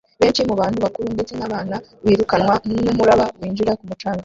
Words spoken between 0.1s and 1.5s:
Benshi mu bantu bakuru ndetse